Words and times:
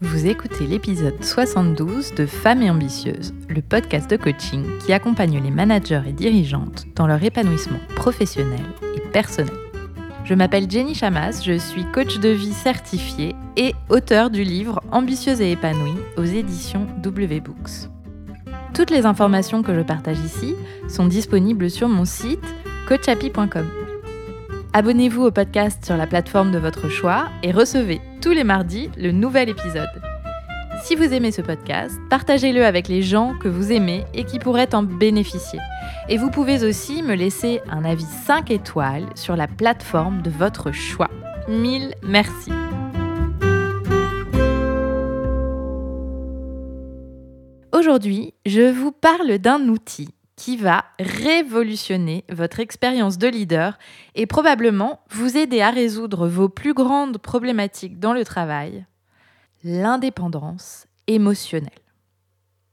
Vous 0.00 0.26
écoutez 0.26 0.66
l'épisode 0.66 1.22
72 1.22 2.14
de 2.14 2.26
Femmes 2.26 2.62
et 2.62 2.70
Ambitieuses, 2.70 3.32
le 3.48 3.62
podcast 3.62 4.10
de 4.10 4.16
coaching 4.16 4.64
qui 4.78 4.92
accompagne 4.92 5.40
les 5.42 5.50
managers 5.50 6.02
et 6.06 6.12
dirigeantes 6.12 6.86
dans 6.96 7.06
leur 7.06 7.22
épanouissement 7.22 7.78
professionnel 7.94 8.60
et 8.96 9.00
personnel. 9.12 9.54
Je 10.24 10.34
m'appelle 10.34 10.70
Jenny 10.70 10.94
Chamas, 10.94 11.42
je 11.44 11.58
suis 11.58 11.84
coach 11.92 12.18
de 12.18 12.28
vie 12.28 12.52
certifiée 12.52 13.34
et 13.56 13.74
auteur 13.88 14.30
du 14.30 14.44
livre 14.44 14.80
Ambitieuse 14.90 15.40
et 15.40 15.52
épanouie 15.52 15.98
aux 16.16 16.24
éditions 16.24 16.86
W 16.98 17.40
Books. 17.40 17.88
Toutes 18.74 18.90
les 18.90 19.06
informations 19.06 19.62
que 19.62 19.74
je 19.74 19.82
partage 19.82 20.18
ici 20.20 20.54
sont 20.88 21.06
disponibles 21.06 21.70
sur 21.70 21.88
mon 21.88 22.04
site 22.04 22.44
coachapi.com. 22.88 23.81
Abonnez-vous 24.74 25.24
au 25.24 25.30
podcast 25.30 25.84
sur 25.84 25.98
la 25.98 26.06
plateforme 26.06 26.50
de 26.50 26.58
votre 26.58 26.88
choix 26.88 27.28
et 27.42 27.52
recevez 27.52 28.00
tous 28.22 28.30
les 28.30 28.42
mardis 28.42 28.88
le 28.96 29.12
nouvel 29.12 29.50
épisode. 29.50 29.90
Si 30.82 30.94
vous 30.96 31.12
aimez 31.12 31.30
ce 31.30 31.42
podcast, 31.42 31.94
partagez-le 32.08 32.64
avec 32.64 32.88
les 32.88 33.02
gens 33.02 33.34
que 33.38 33.48
vous 33.48 33.70
aimez 33.70 34.06
et 34.14 34.24
qui 34.24 34.38
pourraient 34.38 34.74
en 34.74 34.82
bénéficier. 34.82 35.58
Et 36.08 36.16
vous 36.16 36.30
pouvez 36.30 36.64
aussi 36.64 37.02
me 37.02 37.14
laisser 37.14 37.60
un 37.68 37.84
avis 37.84 38.06
5 38.24 38.50
étoiles 38.50 39.04
sur 39.14 39.36
la 39.36 39.46
plateforme 39.46 40.22
de 40.22 40.30
votre 40.30 40.72
choix. 40.72 41.10
Mille 41.48 41.94
merci. 42.02 42.50
Aujourd'hui, 47.74 48.32
je 48.46 48.72
vous 48.72 48.92
parle 48.92 49.36
d'un 49.36 49.68
outil 49.68 50.08
qui 50.42 50.56
va 50.56 50.86
révolutionner 50.98 52.24
votre 52.28 52.58
expérience 52.58 53.16
de 53.16 53.28
leader 53.28 53.78
et 54.16 54.26
probablement 54.26 54.98
vous 55.08 55.36
aider 55.36 55.60
à 55.60 55.70
résoudre 55.70 56.26
vos 56.26 56.48
plus 56.48 56.74
grandes 56.74 57.18
problématiques 57.18 58.00
dans 58.00 58.12
le 58.12 58.24
travail, 58.24 58.84
l'indépendance 59.62 60.88
émotionnelle. 61.06 61.70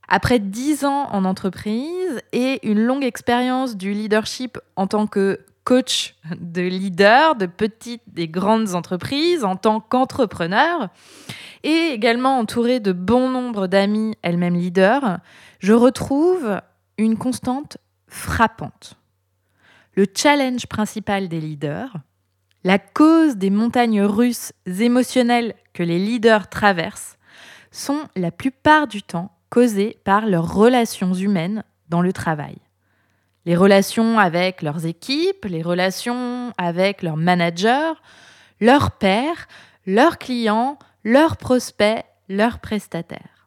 Après 0.07 0.39
dix 0.39 0.83
ans 0.83 1.09
en 1.11 1.25
entreprise 1.25 2.19
et 2.31 2.59
une 2.67 2.79
longue 2.79 3.03
expérience 3.03 3.77
du 3.77 3.93
leadership 3.93 4.57
en 4.75 4.87
tant 4.87 5.05
que 5.05 5.39
coach 5.63 6.15
de 6.39 6.63
leader 6.63 7.35
de 7.35 7.45
petites 7.45 8.01
et 8.17 8.27
grandes 8.27 8.73
entreprises, 8.73 9.43
en 9.43 9.55
tant 9.55 9.79
qu'entrepreneur, 9.79 10.89
et 11.61 11.91
également 11.91 12.39
entouré 12.39 12.79
de 12.79 12.93
bon 12.93 13.29
nombre 13.29 13.67
d'amis 13.67 14.15
elles-mêmes 14.23 14.55
leaders, 14.55 15.19
je 15.59 15.73
retrouve 15.73 16.59
une 16.99 17.17
constante 17.17 17.77
frappante. 18.07 18.95
Le 19.95 20.05
challenge 20.13 20.67
principal 20.67 21.27
des 21.29 21.39
leaders, 21.39 21.93
la 22.63 22.77
cause 22.77 23.37
des 23.37 23.49
montagnes 23.49 24.01
russes 24.01 24.51
émotionnelles 24.65 25.55
que 25.73 25.83
les 25.83 25.97
leaders 25.97 26.49
traversent, 26.49 27.17
sont 27.71 28.01
la 28.15 28.31
plupart 28.31 28.87
du 28.87 29.01
temps 29.01 29.31
causées 29.49 29.97
par 30.03 30.25
leurs 30.25 30.53
relations 30.53 31.13
humaines 31.13 31.63
dans 31.87 32.01
le 32.01 32.13
travail. 32.13 32.57
Les 33.45 33.55
relations 33.55 34.19
avec 34.19 34.61
leurs 34.61 34.85
équipes, 34.85 35.45
les 35.45 35.61
relations 35.61 36.53
avec 36.57 37.01
leurs 37.01 37.17
managers, 37.17 37.93
leurs 38.59 38.91
pairs, 38.91 39.47
leurs 39.85 40.17
clients, 40.17 40.77
leurs 41.03 41.37
prospects, 41.37 42.03
leurs 42.27 42.59
prestataires. 42.59 43.38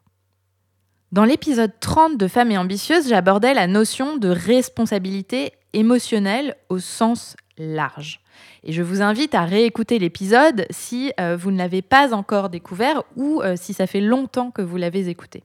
Dans 1.13 1.25
l'épisode 1.25 1.73
30 1.79 2.17
de 2.17 2.27
Femmes 2.27 2.49
et 2.49 2.57
Ambitieuses, 2.57 3.07
j'abordais 3.07 3.53
la 3.53 3.67
notion 3.67 4.17
de 4.17 4.29
responsabilité 4.29 5.53
émotionnelle 5.73 6.55
au 6.69 6.79
sens 6.79 7.35
large. 7.59 8.19
Et 8.63 8.73
je 8.73 8.81
vous 8.81 9.03
invite 9.03 9.35
à 9.35 9.45
réécouter 9.45 9.99
l'épisode 9.99 10.65
si 10.71 11.13
euh, 11.19 11.37
vous 11.39 11.51
ne 11.51 11.59
l'avez 11.59 11.83
pas 11.83 12.15
encore 12.15 12.49
découvert 12.49 13.03
ou 13.15 13.43
euh, 13.43 13.53
si 13.55 13.75
ça 13.75 13.85
fait 13.85 14.01
longtemps 14.01 14.49
que 14.49 14.63
vous 14.63 14.77
l'avez 14.77 15.07
écouté. 15.07 15.43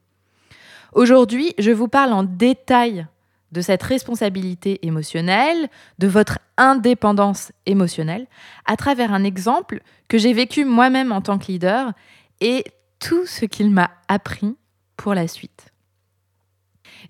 Aujourd'hui, 0.94 1.52
je 1.58 1.70
vous 1.70 1.88
parle 1.88 2.14
en 2.14 2.22
détail 2.22 3.06
de 3.52 3.60
cette 3.60 3.82
responsabilité 3.82 4.78
émotionnelle, 4.86 5.68
de 5.98 6.06
votre 6.06 6.38
indépendance 6.56 7.52
émotionnelle, 7.66 8.26
à 8.64 8.76
travers 8.76 9.12
un 9.12 9.22
exemple 9.22 9.82
que 10.08 10.16
j'ai 10.16 10.32
vécu 10.32 10.64
moi-même 10.64 11.12
en 11.12 11.20
tant 11.20 11.36
que 11.36 11.52
leader 11.52 11.92
et 12.40 12.64
tout 13.00 13.26
ce 13.26 13.44
qu'il 13.44 13.70
m'a 13.70 13.90
appris 14.08 14.56
pour 14.98 15.14
la 15.14 15.26
suite. 15.26 15.72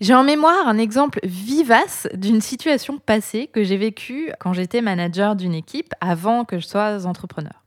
J'ai 0.00 0.15
en 0.15 0.22
mémoire 0.22 0.69
un 0.69 0.78
exemple 0.78 1.19
vivace 1.25 2.06
d'une 2.15 2.41
situation 2.41 2.99
passée 2.99 3.49
que 3.49 3.65
j'ai 3.65 3.78
vécue 3.78 4.31
quand 4.38 4.53
j'étais 4.53 4.82
manager 4.82 5.34
d'une 5.34 5.54
équipe 5.54 5.93
avant 6.00 6.44
que 6.44 6.60
je 6.60 6.66
sois 6.66 7.06
entrepreneur. 7.06 7.65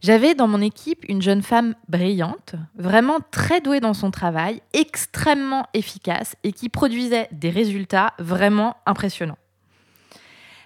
J'avais 0.00 0.36
dans 0.36 0.46
mon 0.46 0.62
équipe 0.62 1.04
une 1.08 1.20
jeune 1.20 1.42
femme 1.42 1.74
brillante, 1.88 2.54
vraiment 2.76 3.18
très 3.32 3.60
douée 3.60 3.80
dans 3.80 3.94
son 3.94 4.12
travail, 4.12 4.62
extrêmement 4.72 5.66
efficace 5.74 6.36
et 6.44 6.52
qui 6.52 6.68
produisait 6.68 7.28
des 7.32 7.50
résultats 7.50 8.14
vraiment 8.20 8.76
impressionnants. 8.86 9.38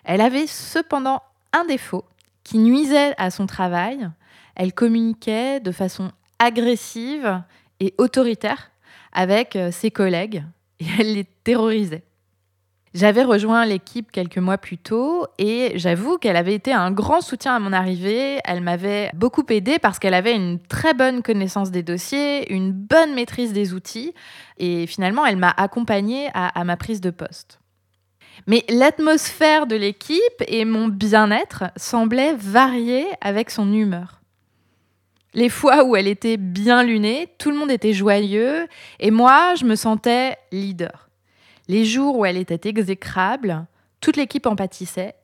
Elle 0.04 0.20
avait 0.20 0.46
cependant 0.46 1.22
un 1.54 1.64
défaut 1.64 2.04
qui 2.44 2.58
nuisait 2.58 3.14
à 3.16 3.30
son 3.30 3.46
travail. 3.46 4.10
Elle 4.54 4.74
communiquait 4.74 5.60
de 5.60 5.72
façon 5.72 6.12
agressive 6.38 7.42
et 7.82 7.94
autoritaire 7.98 8.70
avec 9.12 9.56
euh, 9.56 9.70
ses 9.70 9.90
collègues 9.90 10.44
et 10.80 10.86
elle 10.98 11.14
les 11.14 11.24
terrorisait. 11.24 12.04
J'avais 12.94 13.24
rejoint 13.24 13.64
l'équipe 13.64 14.12
quelques 14.12 14.38
mois 14.38 14.58
plus 14.58 14.76
tôt 14.76 15.26
et 15.38 15.72
j'avoue 15.76 16.18
qu'elle 16.18 16.36
avait 16.36 16.54
été 16.54 16.72
un 16.72 16.90
grand 16.90 17.22
soutien 17.22 17.56
à 17.56 17.58
mon 17.58 17.72
arrivée. 17.72 18.38
Elle 18.44 18.60
m'avait 18.60 19.10
beaucoup 19.14 19.44
aidé 19.48 19.78
parce 19.78 19.98
qu'elle 19.98 20.14
avait 20.14 20.36
une 20.36 20.60
très 20.60 20.92
bonne 20.92 21.22
connaissance 21.22 21.70
des 21.70 21.82
dossiers, 21.82 22.52
une 22.52 22.70
bonne 22.70 23.14
maîtrise 23.14 23.54
des 23.54 23.72
outils 23.72 24.12
et 24.58 24.86
finalement 24.86 25.24
elle 25.24 25.38
m'a 25.38 25.54
accompagnée 25.56 26.28
à, 26.34 26.48
à 26.48 26.64
ma 26.64 26.76
prise 26.76 27.00
de 27.00 27.10
poste. 27.10 27.60
Mais 28.46 28.64
l'atmosphère 28.68 29.66
de 29.66 29.76
l'équipe 29.76 30.20
et 30.46 30.64
mon 30.64 30.88
bien-être 30.88 31.64
semblaient 31.76 32.34
varier 32.34 33.06
avec 33.20 33.50
son 33.50 33.72
humeur. 33.72 34.21
Les 35.34 35.48
fois 35.48 35.84
où 35.84 35.96
elle 35.96 36.08
était 36.08 36.36
bien 36.36 36.82
lunée, 36.82 37.28
tout 37.38 37.50
le 37.50 37.56
monde 37.56 37.70
était 37.70 37.94
joyeux 37.94 38.66
et 39.00 39.10
moi, 39.10 39.54
je 39.54 39.64
me 39.64 39.76
sentais 39.76 40.36
leader. 40.50 41.08
Les 41.68 41.84
jours 41.84 42.18
où 42.18 42.26
elle 42.26 42.36
était 42.36 42.68
exécrable, 42.68 43.66
toute 44.00 44.16
l'équipe 44.16 44.46
en 44.46 44.56
pâtissait 44.56 45.14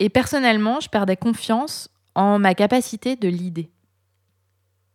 et 0.00 0.10
personnellement, 0.10 0.80
je 0.80 0.88
perdais 0.88 1.16
confiance 1.16 1.88
en 2.14 2.38
ma 2.38 2.54
capacité 2.54 3.16
de 3.16 3.28
leader. 3.28 3.64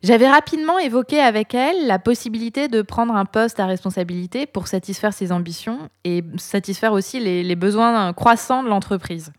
J'avais 0.02 0.30
rapidement 0.30 0.80
évoqué 0.80 1.20
avec 1.20 1.54
elle 1.54 1.86
la 1.86 2.00
possibilité 2.00 2.70
de 2.70 2.82
prendre 2.82 3.14
un 3.16 3.26
poste 3.26 3.60
à 3.60 3.66
responsabilité 3.66 4.46
pour 4.46 4.68
satisfaire 4.68 5.14
ses 5.14 5.34
ambitions 5.34 5.90
et 6.06 6.24
satisfaire 6.38 6.94
aussi 6.94 7.20
les, 7.20 7.44
les 7.44 7.56
besoins 7.58 8.14
croissants 8.14 8.64
de 8.64 8.70
l'entreprise. 8.70 9.34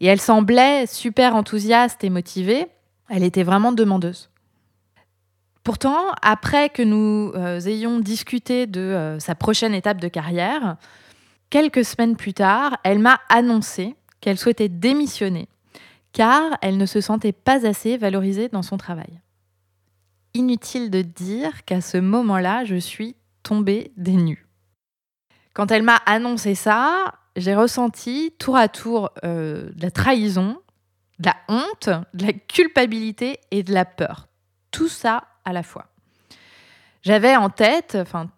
Et 0.00 0.06
elle 0.06 0.20
semblait 0.20 0.86
super 0.86 1.34
enthousiaste 1.34 2.04
et 2.04 2.10
motivée. 2.10 2.68
Elle 3.08 3.24
était 3.24 3.42
vraiment 3.42 3.72
demandeuse. 3.72 4.29
Pourtant, 5.62 6.12
après 6.22 6.70
que 6.70 6.82
nous 6.82 7.32
euh, 7.34 7.60
ayons 7.60 8.00
discuté 8.00 8.66
de 8.66 8.80
euh, 8.80 9.18
sa 9.20 9.34
prochaine 9.34 9.74
étape 9.74 10.00
de 10.00 10.08
carrière, 10.08 10.76
quelques 11.50 11.84
semaines 11.84 12.16
plus 12.16 12.32
tard, 12.32 12.78
elle 12.82 12.98
m'a 12.98 13.20
annoncé 13.28 13.94
qu'elle 14.20 14.38
souhaitait 14.38 14.68
démissionner 14.68 15.48
car 16.12 16.58
elle 16.62 16.76
ne 16.76 16.86
se 16.86 17.00
sentait 17.00 17.32
pas 17.32 17.66
assez 17.66 17.96
valorisée 17.96 18.48
dans 18.48 18.62
son 18.62 18.76
travail. 18.76 19.20
Inutile 20.34 20.90
de 20.90 21.02
dire 21.02 21.64
qu'à 21.64 21.80
ce 21.80 21.98
moment-là, 21.98 22.64
je 22.64 22.76
suis 22.76 23.16
tombée 23.42 23.92
des 23.96 24.12
nues. 24.12 24.46
Quand 25.54 25.70
elle 25.70 25.82
m'a 25.82 26.00
annoncé 26.06 26.54
ça, 26.54 27.14
j'ai 27.36 27.54
ressenti 27.54 28.32
tour 28.38 28.56
à 28.56 28.68
tour 28.68 29.10
euh, 29.24 29.70
de 29.72 29.82
la 29.82 29.90
trahison, 29.90 30.60
de 31.18 31.26
la 31.26 31.36
honte, 31.48 31.90
de 32.14 32.26
la 32.26 32.32
culpabilité 32.32 33.38
et 33.50 33.62
de 33.62 33.72
la 33.72 33.84
peur. 33.84 34.28
Tout 34.70 34.88
ça 34.88 35.24
à 35.44 35.52
la 35.52 35.62
fois. 35.62 35.86
J'avais 37.02 37.36
en 37.36 37.48
tête, 37.48 37.96
enfin, 38.00 38.28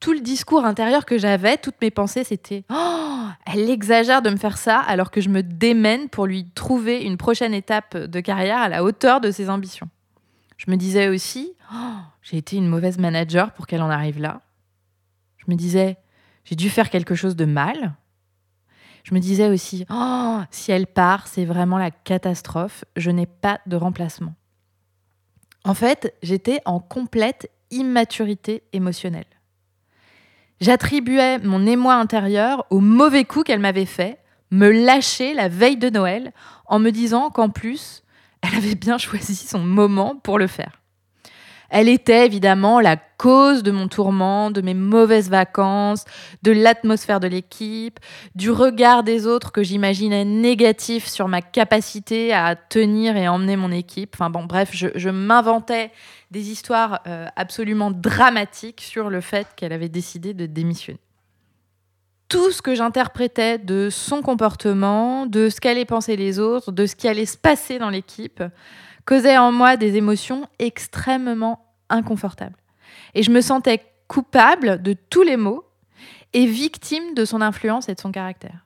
tout 0.00 0.12
le 0.12 0.20
discours 0.20 0.64
intérieur 0.64 1.06
que 1.06 1.16
j'avais, 1.16 1.56
toutes 1.56 1.80
mes 1.80 1.90
pensées, 1.90 2.24
c'était 2.24 2.64
oh, 2.70 3.28
elle 3.46 3.70
exagère 3.70 4.20
de 4.20 4.30
me 4.30 4.36
faire 4.36 4.58
ça 4.58 4.78
alors 4.78 5.10
que 5.10 5.20
je 5.20 5.28
me 5.28 5.42
démène 5.42 6.08
pour 6.08 6.26
lui 6.26 6.46
trouver 6.54 7.02
une 7.02 7.16
prochaine 7.16 7.54
étape 7.54 7.96
de 7.96 8.20
carrière 8.20 8.58
à 8.58 8.68
la 8.68 8.84
hauteur 8.84 9.20
de 9.20 9.30
ses 9.30 9.48
ambitions. 9.48 9.88
Je 10.56 10.70
me 10.70 10.76
disais 10.76 11.08
aussi 11.08 11.54
oh, 11.72 11.96
j'ai 12.22 12.36
été 12.36 12.56
une 12.56 12.68
mauvaise 12.68 12.98
manager 12.98 13.52
pour 13.52 13.66
qu'elle 13.66 13.82
en 13.82 13.90
arrive 13.90 14.20
là. 14.20 14.42
Je 15.38 15.44
me 15.48 15.56
disais 15.56 15.96
j'ai 16.44 16.56
dû 16.56 16.68
faire 16.68 16.90
quelque 16.90 17.14
chose 17.14 17.36
de 17.36 17.44
mal. 17.44 17.94
Je 19.04 19.14
me 19.14 19.20
disais 19.20 19.48
aussi 19.48 19.86
oh, 19.90 20.40
si 20.50 20.72
elle 20.72 20.86
part, 20.86 21.28
c'est 21.28 21.44
vraiment 21.44 21.78
la 21.78 21.90
catastrophe, 21.90 22.84
je 22.96 23.10
n'ai 23.10 23.26
pas 23.26 23.60
de 23.66 23.76
remplacement. 23.76 24.34
En 25.64 25.74
fait, 25.74 26.14
j'étais 26.22 26.60
en 26.66 26.78
complète 26.78 27.50
immaturité 27.70 28.62
émotionnelle. 28.72 29.24
J'attribuais 30.60 31.38
mon 31.38 31.66
émoi 31.66 31.94
intérieur 31.94 32.66
au 32.70 32.80
mauvais 32.80 33.24
coup 33.24 33.42
qu'elle 33.42 33.60
m'avait 33.60 33.86
fait, 33.86 34.18
me 34.50 34.70
lâcher 34.70 35.34
la 35.34 35.48
veille 35.48 35.76
de 35.76 35.90
Noël 35.90 36.32
en 36.66 36.78
me 36.78 36.90
disant 36.90 37.30
qu'en 37.30 37.48
plus, 37.48 38.02
elle 38.42 38.54
avait 38.54 38.74
bien 38.74 38.98
choisi 38.98 39.34
son 39.34 39.58
moment 39.58 40.16
pour 40.16 40.38
le 40.38 40.46
faire. 40.46 40.80
Elle 41.70 41.88
était 41.88 42.26
évidemment 42.26 42.80
la 42.80 42.96
cause 42.96 43.62
de 43.62 43.70
mon 43.70 43.88
tourment, 43.88 44.50
de 44.50 44.60
mes 44.60 44.74
mauvaises 44.74 45.30
vacances, 45.30 46.04
de 46.42 46.52
l'atmosphère 46.52 47.20
de 47.20 47.26
l'équipe, 47.26 47.98
du 48.34 48.50
regard 48.50 49.02
des 49.02 49.26
autres 49.26 49.52
que 49.52 49.62
j'imaginais 49.62 50.24
négatif 50.24 51.06
sur 51.06 51.28
ma 51.28 51.42
capacité 51.42 52.32
à 52.32 52.54
tenir 52.56 53.16
et 53.16 53.28
emmener 53.28 53.56
mon 53.56 53.70
équipe. 53.70 54.14
Enfin 54.14 54.30
bon, 54.30 54.44
bref, 54.44 54.70
je, 54.72 55.08
m'inventais 55.10 55.90
des 56.30 56.50
histoires 56.50 57.00
euh, 57.06 57.26
absolument 57.36 57.90
dramatiques 57.90 58.80
sur 58.80 59.10
le 59.10 59.20
fait 59.20 59.48
qu'elle 59.56 59.72
avait 59.72 59.88
décidé 59.88 60.34
de 60.34 60.46
démissionner 60.46 61.00
tout 62.28 62.50
ce 62.50 62.62
que 62.62 62.74
j'interprétais 62.74 63.58
de 63.58 63.90
son 63.90 64.20
comportement, 64.20 65.24
de 65.26 65.48
ce 65.48 65.60
qu'allaient 65.60 65.84
penser 65.84 66.16
les 66.16 66.40
autres, 66.40 66.72
de 66.72 66.86
ce 66.86 66.96
qui 66.96 67.06
allait 67.06 67.26
se 67.26 67.36
passer 67.36 67.78
dans 67.78 67.90
l'équipe, 67.90 68.42
causait 69.04 69.38
en 69.38 69.52
moi 69.52 69.76
des 69.76 69.96
émotions 69.96 70.48
extrêmement 70.58 71.66
inconfortables. 71.88 72.56
Et 73.14 73.22
je 73.22 73.30
me 73.30 73.40
sentais 73.40 73.82
coupable 74.08 74.82
de 74.82 74.94
tous 74.94 75.22
les 75.22 75.36
maux 75.36 75.64
et 76.32 76.46
victime 76.46 77.14
de 77.14 77.24
son 77.24 77.40
influence 77.40 77.88
et 77.88 77.94
de 77.94 78.00
son 78.00 78.12
caractère. 78.12 78.64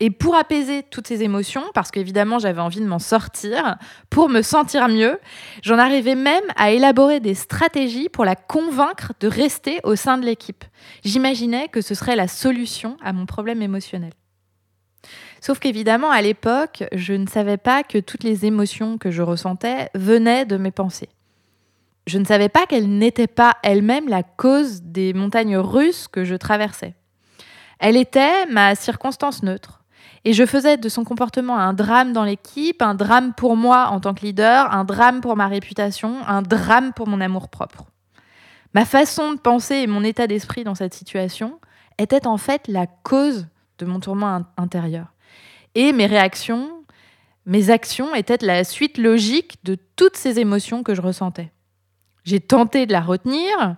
Et 0.00 0.10
pour 0.10 0.34
apaiser 0.34 0.82
toutes 0.82 1.06
ces 1.06 1.22
émotions, 1.22 1.62
parce 1.72 1.90
qu'évidemment 1.90 2.38
j'avais 2.38 2.60
envie 2.60 2.80
de 2.80 2.86
m'en 2.86 2.98
sortir, 2.98 3.76
pour 4.10 4.28
me 4.28 4.42
sentir 4.42 4.88
mieux, 4.88 5.20
j'en 5.62 5.78
arrivais 5.78 6.16
même 6.16 6.42
à 6.56 6.72
élaborer 6.72 7.20
des 7.20 7.34
stratégies 7.34 8.08
pour 8.08 8.24
la 8.24 8.34
convaincre 8.34 9.12
de 9.20 9.28
rester 9.28 9.80
au 9.84 9.94
sein 9.94 10.18
de 10.18 10.26
l'équipe. 10.26 10.64
J'imaginais 11.04 11.68
que 11.68 11.80
ce 11.80 11.94
serait 11.94 12.16
la 12.16 12.28
solution 12.28 12.96
à 13.02 13.12
mon 13.12 13.24
problème 13.24 13.62
émotionnel. 13.62 14.12
Sauf 15.44 15.58
qu'évidemment, 15.58 16.10
à 16.10 16.22
l'époque, 16.22 16.84
je 16.92 17.12
ne 17.12 17.26
savais 17.26 17.58
pas 17.58 17.82
que 17.82 17.98
toutes 17.98 18.24
les 18.24 18.46
émotions 18.46 18.96
que 18.96 19.10
je 19.10 19.20
ressentais 19.20 19.90
venaient 19.94 20.46
de 20.46 20.56
mes 20.56 20.70
pensées. 20.70 21.10
Je 22.06 22.16
ne 22.16 22.24
savais 22.24 22.48
pas 22.48 22.64
qu'elles 22.64 22.88
n'étaient 22.88 23.26
pas 23.26 23.58
elles-mêmes 23.62 24.08
la 24.08 24.22
cause 24.22 24.80
des 24.80 25.12
montagnes 25.12 25.58
russes 25.58 26.08
que 26.08 26.24
je 26.24 26.34
traversais. 26.34 26.94
Elle 27.78 27.98
était 27.98 28.46
ma 28.46 28.74
circonstance 28.74 29.42
neutre. 29.42 29.82
Et 30.24 30.32
je 30.32 30.46
faisais 30.46 30.78
de 30.78 30.88
son 30.88 31.04
comportement 31.04 31.58
un 31.58 31.74
drame 31.74 32.14
dans 32.14 32.24
l'équipe, 32.24 32.80
un 32.80 32.94
drame 32.94 33.34
pour 33.34 33.54
moi 33.54 33.88
en 33.88 34.00
tant 34.00 34.14
que 34.14 34.24
leader, 34.24 34.72
un 34.72 34.84
drame 34.84 35.20
pour 35.20 35.36
ma 35.36 35.46
réputation, 35.46 36.26
un 36.26 36.40
drame 36.40 36.94
pour 36.94 37.06
mon 37.06 37.20
amour-propre. 37.20 37.84
Ma 38.72 38.86
façon 38.86 39.32
de 39.32 39.38
penser 39.38 39.74
et 39.74 39.86
mon 39.86 40.04
état 40.04 40.26
d'esprit 40.26 40.64
dans 40.64 40.74
cette 40.74 40.94
situation 40.94 41.60
étaient 41.98 42.26
en 42.26 42.38
fait 42.38 42.66
la 42.66 42.86
cause 42.86 43.46
de 43.76 43.84
mon 43.84 44.00
tourment 44.00 44.46
intérieur. 44.56 45.13
Et 45.74 45.92
mes 45.92 46.06
réactions, 46.06 46.84
mes 47.46 47.70
actions 47.70 48.14
étaient 48.14 48.38
la 48.44 48.64
suite 48.64 48.98
logique 48.98 49.58
de 49.64 49.76
toutes 49.96 50.16
ces 50.16 50.38
émotions 50.38 50.82
que 50.82 50.94
je 50.94 51.02
ressentais. 51.02 51.52
J'ai 52.24 52.40
tenté 52.40 52.86
de 52.86 52.92
la 52.92 53.00
retenir, 53.00 53.76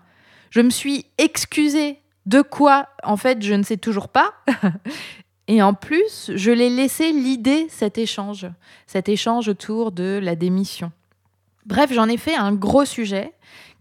je 0.51 0.61
me 0.61 0.71
suis 0.71 1.07
excusée 1.19 1.99
de 2.27 2.43
quoi, 2.43 2.89
en 3.03 3.17
fait, 3.17 3.43
je 3.43 3.55
ne 3.55 3.63
sais 3.63 3.77
toujours 3.77 4.09
pas. 4.09 4.35
Et 5.49 5.63
en 5.63 5.75
plus, 5.75 6.33
je 6.35 6.51
l'ai 6.51 6.71
laissé 6.71 7.13
l'idée 7.13 7.67
cet 7.69 7.99
échange, 7.99 8.47
cet 8.87 9.09
échange 9.09 9.49
autour 9.49 9.93
de 9.93 10.19
la 10.23 10.35
démission. 10.35 10.91
Bref, 11.67 11.93
j'en 11.93 12.09
ai 12.09 12.17
fait 12.17 12.35
un 12.35 12.53
gros 12.53 12.85
sujet 12.85 13.33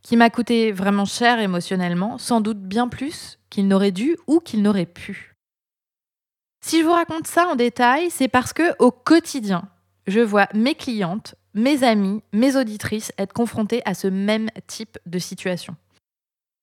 qui 0.04 0.16
m'a 0.16 0.30
coûté 0.30 0.72
vraiment 0.72 1.06
cher 1.06 1.40
émotionnellement, 1.40 2.20
sans 2.20 2.42
doute 2.42 2.60
bien 2.60 2.88
plus 2.88 3.40
qu'il 3.50 3.68
n'aurait 3.68 3.92
dû 3.92 4.18
ou 4.28 4.40
qu'il 4.40 4.62
n'aurait 4.62 4.86
pu. 4.86 5.35
Si 6.68 6.80
je 6.80 6.84
vous 6.84 6.94
raconte 6.94 7.28
ça 7.28 7.48
en 7.48 7.56
détail, 7.56 8.10
c'est 8.10 8.28
parce 8.28 8.52
que 8.52 8.74
au 8.80 8.90
quotidien, 8.90 9.70
je 10.08 10.20
vois 10.20 10.48
mes 10.56 10.74
clientes, 10.74 11.36
mes 11.54 11.84
amis, 11.84 12.24
mes 12.34 12.58
auditrices 12.58 13.12
être 13.20 13.34
confrontées 13.34 13.84
à 13.86 13.94
ce 13.94 14.08
même 14.08 14.50
type 14.66 14.98
de 15.06 15.20
situation. 15.20 15.76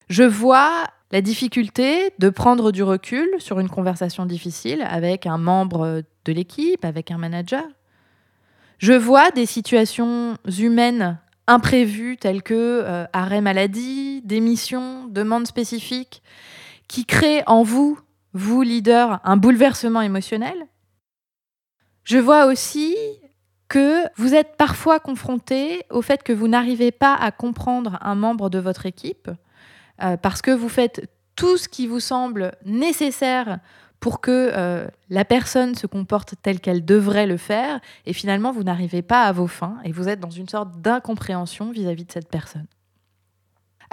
Je 0.08 0.24
vois 0.24 0.88
la 1.12 1.20
difficulté 1.20 2.10
de 2.18 2.30
prendre 2.30 2.72
du 2.72 2.82
recul 2.82 3.28
sur 3.38 3.60
une 3.60 3.68
conversation 3.68 4.26
difficile 4.26 4.84
avec 4.90 5.24
un 5.24 5.38
membre 5.38 6.02
de 6.24 6.32
l'équipe, 6.32 6.84
avec 6.84 7.12
un 7.12 7.18
manager. 7.18 7.62
Je 8.78 8.94
vois 8.94 9.30
des 9.30 9.46
situations 9.46 10.36
humaines 10.58 11.16
imprévues 11.46 12.16
telles 12.16 12.42
que 12.42 12.82
euh, 12.84 13.04
arrêt 13.12 13.40
maladie, 13.40 14.20
démission, 14.22 15.06
demande 15.06 15.46
spécifique, 15.46 16.24
qui 16.88 17.06
créent 17.06 17.44
en 17.46 17.62
vous, 17.62 18.00
vous 18.32 18.62
leader, 18.62 19.20
un 19.24 19.36
bouleversement 19.36 20.00
émotionnel. 20.00 20.66
Je 22.04 22.18
vois 22.18 22.46
aussi 22.46 22.96
que 23.68 24.02
vous 24.16 24.34
êtes 24.34 24.56
parfois 24.56 25.00
confronté 25.00 25.84
au 25.90 26.02
fait 26.02 26.22
que 26.22 26.32
vous 26.32 26.48
n'arrivez 26.48 26.90
pas 26.90 27.14
à 27.14 27.30
comprendre 27.30 27.98
un 28.02 28.14
membre 28.14 28.50
de 28.50 28.58
votre 28.58 28.86
équipe 28.86 29.30
euh, 30.02 30.16
parce 30.16 30.42
que 30.42 30.50
vous 30.50 30.68
faites 30.68 31.08
tout 31.36 31.56
ce 31.56 31.68
qui 31.68 31.86
vous 31.86 32.00
semble 32.00 32.52
nécessaire 32.64 33.60
pour 34.00 34.20
que 34.20 34.50
euh, 34.52 34.86
la 35.10 35.24
personne 35.24 35.74
se 35.74 35.86
comporte 35.86 36.34
telle 36.42 36.60
qu'elle 36.60 36.84
devrait 36.84 37.26
le 37.26 37.36
faire, 37.36 37.80
et 38.04 38.12
finalement 38.12 38.50
vous 38.50 38.64
n'arrivez 38.64 39.00
pas 39.00 39.24
à 39.24 39.32
vos 39.32 39.46
fins, 39.46 39.78
et 39.84 39.92
vous 39.92 40.08
êtes 40.08 40.18
dans 40.18 40.28
une 40.28 40.48
sorte 40.48 40.80
d'incompréhension 40.80 41.70
vis-à-vis 41.70 42.04
de 42.04 42.12
cette 42.12 42.28
personne. 42.28 42.66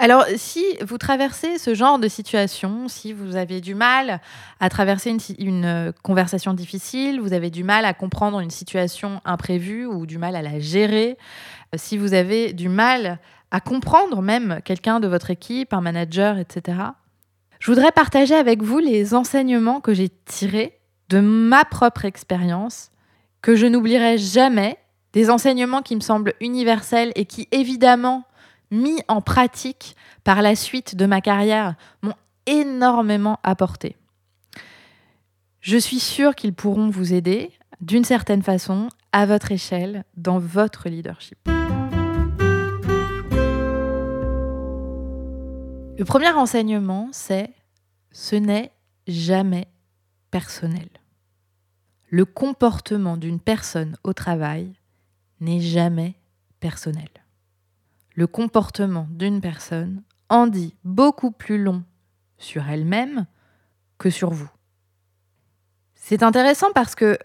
Alors, 0.02 0.24
si 0.36 0.64
vous 0.80 0.96
traversez 0.96 1.58
ce 1.58 1.74
genre 1.74 1.98
de 1.98 2.08
situation, 2.08 2.88
si 2.88 3.12
vous 3.12 3.36
avez 3.36 3.60
du 3.60 3.74
mal 3.74 4.22
à 4.58 4.70
traverser 4.70 5.14
une, 5.38 5.66
euh, 5.66 5.92
conversation 6.02 6.54
difficile, 6.54 7.20
vous 7.20 7.34
avez 7.34 7.50
du 7.50 7.64
mal 7.64 7.84
à 7.84 7.92
comprendre 7.92 8.40
une 8.40 8.48
situation 8.48 9.20
imprévue 9.26 9.84
ou 9.84 10.06
du 10.06 10.16
mal 10.16 10.36
à 10.36 10.40
la 10.40 10.58
gérer, 10.58 11.18
si 11.76 11.98
vous 11.98 12.14
avez 12.14 12.54
du 12.54 12.70
mal 12.70 13.18
à 13.50 13.60
comprendre 13.60 14.22
même 14.22 14.60
quelqu'un 14.64 15.00
de 15.00 15.06
votre 15.06 15.30
équipe, 15.30 15.74
un 15.74 15.82
manager, 15.82 16.38
etc. 16.38 16.78
Je 17.58 17.70
voudrais 17.70 17.92
partager 17.92 18.34
avec 18.34 18.62
vous 18.62 18.78
les 18.78 19.12
enseignements 19.12 19.82
que 19.82 19.92
j'ai 19.92 20.08
tirés 20.08 20.78
de 21.10 21.20
ma 21.20 21.66
propre 21.66 22.06
expérience, 22.06 22.90
que 23.42 23.54
je 23.54 23.66
n'oublierai 23.66 24.16
jamais, 24.16 24.78
des 25.12 25.28
enseignements 25.28 25.82
qui 25.82 25.94
me 25.94 26.00
semblent 26.00 26.32
universels 26.40 27.12
et 27.16 27.26
qui, 27.26 27.48
évidemment, 27.52 28.24
mis 28.70 29.00
en 29.08 29.20
pratique 29.20 29.96
par 30.24 30.42
la 30.42 30.54
suite 30.54 30.96
de 30.96 31.06
ma 31.06 31.20
carrière, 31.20 31.74
m'ont 32.02 32.14
énormément 32.46 33.38
apporté. 33.42 33.96
Je 35.60 35.76
suis 35.76 36.00
sûre 36.00 36.34
qu'ils 36.34 36.54
pourront 36.54 36.88
vous 36.88 37.12
aider, 37.12 37.50
d'une 37.80 38.04
certaine 38.04 38.42
façon, 38.42 38.88
à 39.12 39.26
votre 39.26 39.52
échelle, 39.52 40.04
dans 40.16 40.38
votre 40.38 40.88
leadership. 40.88 41.38
Le 45.98 46.04
premier 46.04 46.30
enseignement, 46.30 47.10
c'est 47.12 47.52
ce 48.10 48.34
n'est 48.34 48.72
jamais 49.06 49.68
personnel. 50.30 50.88
Le 52.08 52.24
comportement 52.24 53.16
d'une 53.18 53.38
personne 53.38 53.96
au 54.02 54.14
travail 54.14 54.72
n'est 55.40 55.60
jamais 55.60 56.14
personnel. 56.58 57.08
Le 58.20 58.26
comportement 58.26 59.06
d'une 59.08 59.40
personne 59.40 60.02
en 60.28 60.46
dit 60.46 60.74
beaucoup 60.84 61.30
plus 61.30 61.56
long 61.56 61.84
sur 62.36 62.68
elle-même 62.68 63.24
que 63.96 64.10
sur 64.10 64.28
vous. 64.28 64.50
C'est 65.94 66.22
intéressant 66.22 66.66
parce 66.74 66.94
que 66.94 67.16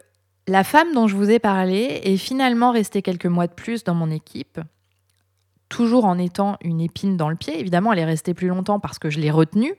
la 0.47 0.63
femme 0.63 0.93
dont 0.93 1.09
je 1.09 1.17
vous 1.17 1.29
ai 1.29 1.39
parlé 1.39 1.99
est 2.05 2.15
finalement 2.15 2.71
restée 2.71 3.01
quelques 3.01 3.25
mois 3.25 3.47
de 3.47 3.51
plus 3.51 3.83
dans 3.83 3.93
mon 3.93 4.09
équipe 4.09 4.61
toujours 5.67 6.05
en 6.05 6.17
étant 6.17 6.55
une 6.61 6.79
épine 6.79 7.17
dans 7.17 7.27
le 7.27 7.35
pied. 7.35 7.59
Évidemment, 7.59 7.91
elle 7.91 7.99
est 7.99 8.05
restée 8.05 8.33
plus 8.33 8.47
longtemps 8.47 8.79
parce 8.79 8.97
que 8.97 9.09
je 9.09 9.19
l'ai 9.19 9.31
retenue. 9.31 9.75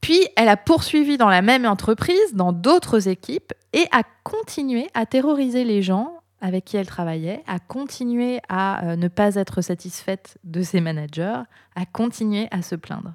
Puis, 0.00 0.28
elle 0.36 0.48
a 0.48 0.56
poursuivi 0.56 1.16
dans 1.16 1.28
la 1.28 1.42
même 1.42 1.66
entreprise, 1.66 2.34
dans 2.34 2.52
d'autres 2.52 3.08
équipes, 3.08 3.52
et 3.72 3.86
a 3.90 4.04
continué 4.22 4.86
à 4.94 5.06
terroriser 5.06 5.64
les 5.64 5.82
gens 5.82 6.17
avec 6.40 6.64
qui 6.64 6.76
elle 6.76 6.86
travaillait, 6.86 7.42
à 7.46 7.58
continuer 7.58 8.40
à 8.48 8.84
euh, 8.84 8.96
ne 8.96 9.08
pas 9.08 9.34
être 9.34 9.60
satisfaite 9.60 10.38
de 10.44 10.62
ses 10.62 10.80
managers, 10.80 11.42
à 11.74 11.86
continuer 11.86 12.48
à 12.50 12.62
se 12.62 12.74
plaindre. 12.74 13.14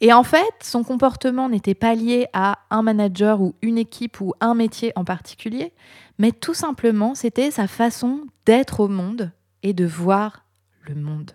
Et 0.00 0.12
en 0.12 0.22
fait, 0.22 0.54
son 0.62 0.84
comportement 0.84 1.48
n'était 1.48 1.74
pas 1.74 1.94
lié 1.94 2.26
à 2.32 2.58
un 2.70 2.82
manager 2.82 3.40
ou 3.40 3.54
une 3.62 3.78
équipe 3.78 4.20
ou 4.20 4.34
un 4.40 4.54
métier 4.54 4.92
en 4.96 5.04
particulier, 5.04 5.72
mais 6.18 6.32
tout 6.32 6.54
simplement, 6.54 7.14
c'était 7.14 7.50
sa 7.50 7.66
façon 7.66 8.26
d'être 8.44 8.80
au 8.80 8.88
monde 8.88 9.32
et 9.62 9.72
de 9.72 9.86
voir 9.86 10.44
le 10.82 10.94
monde. 10.94 11.32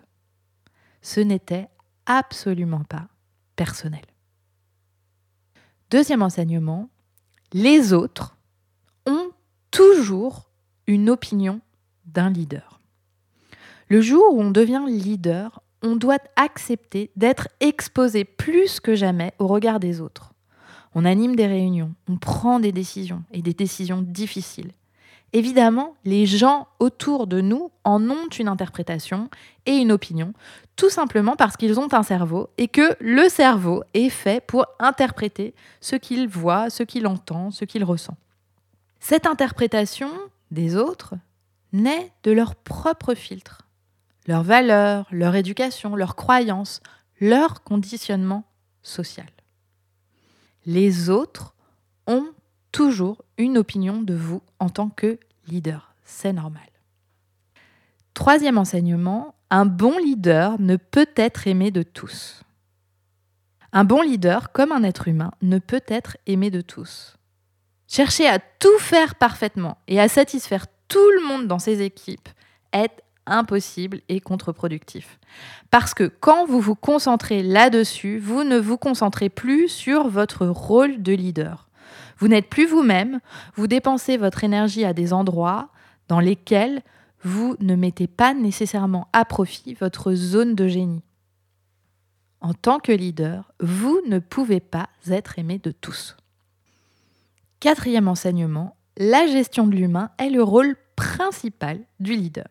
Ce 1.00 1.20
n'était 1.20 1.68
absolument 2.06 2.84
pas 2.84 3.08
personnel. 3.56 4.02
Deuxième 5.90 6.22
enseignement, 6.22 6.88
les 7.52 7.92
autres 7.92 8.36
ont 9.06 9.30
toujours 9.70 10.51
une 10.92 11.10
opinion 11.10 11.60
d'un 12.06 12.30
leader. 12.30 12.80
Le 13.88 14.00
jour 14.00 14.22
où 14.32 14.40
on 14.40 14.50
devient 14.50 14.82
leader, 14.86 15.62
on 15.82 15.96
doit 15.96 16.18
accepter 16.36 17.10
d'être 17.16 17.48
exposé 17.60 18.24
plus 18.24 18.78
que 18.78 18.94
jamais 18.94 19.32
au 19.38 19.46
regard 19.46 19.80
des 19.80 20.00
autres. 20.00 20.32
On 20.94 21.04
anime 21.04 21.34
des 21.34 21.46
réunions, 21.46 21.92
on 22.08 22.18
prend 22.18 22.60
des 22.60 22.72
décisions 22.72 23.22
et 23.32 23.42
des 23.42 23.54
décisions 23.54 24.02
difficiles. 24.02 24.72
Évidemment, 25.32 25.94
les 26.04 26.26
gens 26.26 26.68
autour 26.78 27.26
de 27.26 27.40
nous 27.40 27.70
en 27.84 28.10
ont 28.10 28.28
une 28.38 28.48
interprétation 28.48 29.30
et 29.64 29.76
une 29.76 29.90
opinion, 29.90 30.34
tout 30.76 30.90
simplement 30.90 31.36
parce 31.36 31.56
qu'ils 31.56 31.80
ont 31.80 31.92
un 31.94 32.02
cerveau 32.02 32.50
et 32.58 32.68
que 32.68 32.96
le 33.00 33.30
cerveau 33.30 33.82
est 33.94 34.10
fait 34.10 34.44
pour 34.46 34.66
interpréter 34.78 35.54
ce 35.80 35.96
qu'il 35.96 36.28
voit, 36.28 36.68
ce 36.68 36.82
qu'il 36.82 37.06
entend, 37.06 37.50
ce 37.50 37.64
qu'il 37.64 37.82
ressent. 37.82 38.16
Cette 39.00 39.26
interprétation 39.26 40.10
des 40.52 40.76
autres 40.76 41.14
naît 41.72 42.12
de 42.22 42.30
leur 42.30 42.54
propre 42.54 43.14
filtre, 43.14 43.66
leurs 44.26 44.42
valeurs, 44.44 45.08
leur 45.10 45.34
éducation, 45.34 45.96
leurs 45.96 46.14
croyances, 46.14 46.80
leur 47.20 47.64
conditionnement 47.64 48.44
social. 48.82 49.30
Les 50.66 51.10
autres 51.10 51.54
ont 52.06 52.28
toujours 52.70 53.22
une 53.38 53.58
opinion 53.58 54.02
de 54.02 54.14
vous 54.14 54.42
en 54.58 54.68
tant 54.68 54.90
que 54.90 55.18
leader. 55.48 55.94
C'est 56.04 56.32
normal. 56.32 56.68
Troisième 58.14 58.58
enseignement, 58.58 59.34
un 59.50 59.64
bon 59.64 59.96
leader 59.98 60.60
ne 60.60 60.76
peut 60.76 61.08
être 61.16 61.46
aimé 61.46 61.70
de 61.70 61.82
tous. 61.82 62.42
Un 63.72 63.84
bon 63.84 64.02
leader, 64.02 64.52
comme 64.52 64.70
un 64.70 64.82
être 64.82 65.08
humain, 65.08 65.32
ne 65.40 65.58
peut 65.58 65.82
être 65.88 66.18
aimé 66.26 66.50
de 66.50 66.60
tous. 66.60 67.16
Chercher 67.88 68.26
à 68.26 68.38
tout 68.38 68.78
faire 68.78 69.14
parfaitement 69.16 69.78
et 69.88 70.00
à 70.00 70.08
satisfaire 70.08 70.66
tout 70.88 71.10
le 71.16 71.26
monde 71.26 71.46
dans 71.46 71.58
ses 71.58 71.82
équipes 71.82 72.28
est 72.72 73.02
impossible 73.26 74.00
et 74.08 74.20
contre-productif. 74.20 75.18
Parce 75.70 75.94
que 75.94 76.04
quand 76.04 76.46
vous 76.46 76.60
vous 76.60 76.74
concentrez 76.74 77.42
là-dessus, 77.42 78.18
vous 78.18 78.44
ne 78.44 78.58
vous 78.58 78.76
concentrez 78.76 79.28
plus 79.28 79.68
sur 79.68 80.08
votre 80.08 80.46
rôle 80.46 81.02
de 81.02 81.12
leader. 81.12 81.68
Vous 82.18 82.28
n'êtes 82.28 82.48
plus 82.48 82.66
vous-même, 82.66 83.20
vous 83.54 83.66
dépensez 83.66 84.16
votre 84.16 84.44
énergie 84.44 84.84
à 84.84 84.92
des 84.92 85.12
endroits 85.12 85.68
dans 86.08 86.20
lesquels 86.20 86.82
vous 87.22 87.56
ne 87.60 87.76
mettez 87.76 88.06
pas 88.06 88.34
nécessairement 88.34 89.08
à 89.12 89.24
profit 89.24 89.74
votre 89.74 90.14
zone 90.14 90.54
de 90.54 90.68
génie. 90.68 91.02
En 92.40 92.54
tant 92.54 92.80
que 92.80 92.92
leader, 92.92 93.52
vous 93.60 94.00
ne 94.06 94.18
pouvez 94.18 94.60
pas 94.60 94.88
être 95.08 95.38
aimé 95.38 95.60
de 95.62 95.70
tous. 95.70 96.16
Quatrième 97.62 98.08
enseignement, 98.08 98.74
la 98.96 99.24
gestion 99.28 99.68
de 99.68 99.76
l'humain 99.76 100.10
est 100.18 100.30
le 100.30 100.42
rôle 100.42 100.74
principal 100.96 101.78
du 102.00 102.14
leader. 102.14 102.48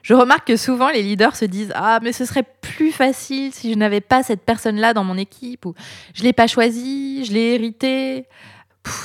Je 0.00 0.14
remarque 0.14 0.46
que 0.46 0.56
souvent 0.56 0.88
les 0.88 1.02
leaders 1.02 1.36
se 1.36 1.44
disent 1.44 1.72
Ah, 1.74 1.98
mais 2.02 2.12
ce 2.12 2.24
serait 2.24 2.46
plus 2.62 2.90
facile 2.90 3.52
si 3.52 3.70
je 3.70 3.76
n'avais 3.76 4.00
pas 4.00 4.22
cette 4.22 4.40
personne-là 4.40 4.94
dans 4.94 5.04
mon 5.04 5.18
équipe, 5.18 5.66
ou 5.66 5.74
je 6.14 6.22
l'ai 6.22 6.32
pas 6.32 6.46
choisi, 6.46 7.26
je 7.26 7.34
l'ai 7.34 7.52
hérité. 7.52 8.26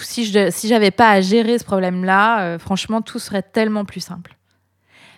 si 0.03 0.23
je 0.23 0.51
si 0.51 0.69
j'avais 0.69 0.89
pas 0.89 1.09
à 1.09 1.19
gérer 1.19 1.59
ce 1.59 1.65
problème-là, 1.65 2.43
euh, 2.43 2.57
franchement, 2.57 3.01
tout 3.01 3.19
serait 3.19 3.43
tellement 3.43 3.83
plus 3.83 3.99
simple. 3.99 4.37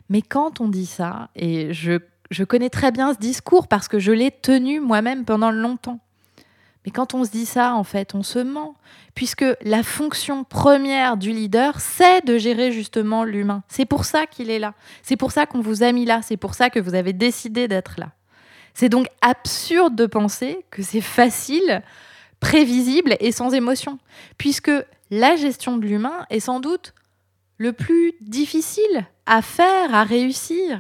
Mais 0.10 0.24
quand 0.24 0.62
on 0.62 0.68
dit 0.68 0.88
ça, 0.88 1.30
et 1.36 1.74
je, 1.74 2.00
je 2.32 2.44
connais 2.44 2.72
très 2.72 2.92
bien 2.92 3.14
ce 3.14 3.20
discours 3.20 3.68
parce 3.68 3.88
que 3.88 4.00
je 4.00 4.12
l'ai 4.12 4.32
tenu 4.32 4.80
moi-même 4.80 5.26
pendant 5.26 5.52
longtemps. 5.52 6.00
Mais 6.86 6.92
quand 6.92 7.14
on 7.14 7.24
se 7.24 7.30
dit 7.30 7.46
ça, 7.46 7.76
en 7.76 7.84
fait, 7.84 8.16
on 8.16 8.24
se 8.24 8.40
ment, 8.40 8.76
puisque 9.14 9.46
la 9.62 9.84
fonction 9.84 10.44
première 10.44 11.18
du 11.18 11.32
leader, 11.32 11.80
c'est 11.80 12.26
de 12.26 12.38
gérer 12.38 12.72
justement 12.72 13.24
l'humain. 13.24 13.64
C'est 13.68 13.86
pour 13.86 14.06
ça 14.06 14.26
qu'il 14.26 14.50
est 14.50 14.60
là. 14.60 14.74
C'est 15.04 15.18
pour 15.18 15.32
ça 15.32 15.46
qu'on 15.46 15.62
vous 15.62 15.84
a 15.84 15.92
mis 15.92 16.06
là. 16.06 16.22
C'est 16.24 16.38
pour 16.38 16.56
ça 16.56 16.70
que 16.70 16.80
vous 16.80 16.96
avez 16.96 17.14
décidé 17.14 17.68
d'être 17.68 17.96
là. 18.00 18.12
C'est 18.74 18.90
donc 18.90 19.08
absurde 19.22 19.96
de 19.96 20.06
penser 20.06 20.66
que 20.72 20.82
c'est 20.82 21.02
facile, 21.02 21.84
prévisible 22.40 23.16
et 23.20 23.32
sans 23.32 23.54
émotion, 23.54 24.00
puisque 24.38 24.72
la 25.12 25.36
gestion 25.36 25.78
de 25.78 25.86
l'humain 25.86 26.26
est 26.30 26.40
sans 26.40 26.60
doute 26.60 26.94
le 27.58 27.74
plus 27.74 28.14
difficile 28.22 29.06
à 29.28 29.42
faire, 29.42 29.94
à 29.94 30.04
réussir, 30.04 30.80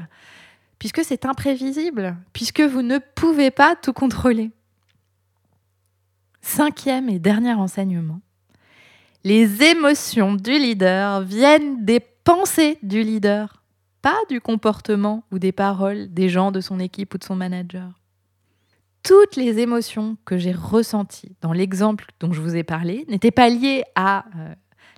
puisque 0.79 1.03
c'est 1.03 1.25
imprévisible, 1.25 2.15
puisque 2.33 2.61
vous 2.61 2.81
ne 2.81 2.97
pouvez 2.97 3.51
pas 3.51 3.75
tout 3.75 3.93
contrôler. 3.93 4.49
Cinquième 6.41 7.09
et 7.09 7.19
dernier 7.19 7.53
enseignement. 7.53 8.19
Les 9.23 9.63
émotions 9.63 10.33
du 10.33 10.51
leader 10.51 11.21
viennent 11.21 11.85
des 11.85 11.99
pensées 11.99 12.79
du 12.81 13.03
leader, 13.03 13.63
pas 14.01 14.17
du 14.29 14.41
comportement 14.41 15.23
ou 15.31 15.37
des 15.37 15.51
paroles 15.51 16.11
des 16.11 16.29
gens 16.29 16.51
de 16.51 16.59
son 16.59 16.79
équipe 16.79 17.13
ou 17.13 17.17
de 17.19 17.23
son 17.23 17.35
manager. 17.35 17.99
Toutes 19.03 19.35
les 19.35 19.59
émotions 19.59 20.17
que 20.25 20.37
j'ai 20.37 20.51
ressenties 20.51 21.35
dans 21.41 21.53
l'exemple 21.53 22.05
dont 22.19 22.33
je 22.33 22.41
vous 22.41 22.55
ai 22.55 22.63
parlé 22.63 23.05
n'étaient 23.07 23.31
pas 23.31 23.49
liées 23.49 23.83
à 23.95 24.25
euh, 24.37 24.53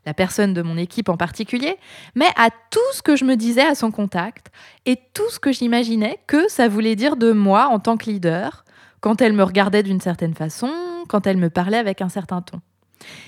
la 0.06 0.14
personne 0.14 0.54
de 0.54 0.62
mon 0.62 0.78
équipe 0.78 1.10
en 1.10 1.18
particulier, 1.18 1.78
mais 2.16 2.28
à 2.36 2.50
tout 2.70 2.80
ce 2.94 3.02
que 3.02 3.16
je 3.16 3.26
me 3.26 3.36
disais 3.36 3.66
à 3.66 3.76
son 3.76 3.92
contact 3.92 4.52
et 4.86 4.98
tout 5.14 5.30
ce 5.30 5.40
que 5.40 5.52
j'imaginais 5.52 6.20
que 6.28 6.50
ça 6.50 6.68
voulait 6.68 6.96
dire 6.96 7.16
de 7.16 7.32
moi 7.32 7.68
en 7.68 7.80
tant 7.80 7.98
que 7.98 8.10
leader, 8.10 8.66
quand 9.00 9.22
elle 9.22 9.34
me 9.34 9.44
regardait 9.44 9.84
d'une 9.84 10.02
certaine 10.02 10.34
façon, 10.34 10.70
quand 11.14 11.28
elle 11.28 11.38
me 11.38 11.52
parlait 11.52 11.78
avec 11.78 12.02
un 12.02 12.10
certain 12.10 12.42
ton. 12.42 12.60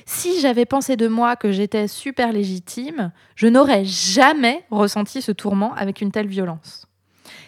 Si 0.07 0.39
j'avais 0.39 0.65
pensé 0.65 0.97
de 0.97 1.07
moi 1.07 1.35
que 1.35 1.51
j'étais 1.51 1.87
super 1.87 2.33
légitime, 2.33 3.11
je 3.35 3.45
n'aurais 3.45 3.85
jamais 3.85 4.63
ressenti 4.71 5.21
ce 5.21 5.31
tourment 5.31 5.71
avec 5.75 6.01
une 6.01 6.11
telle 6.11 6.25
violence. 6.25 6.87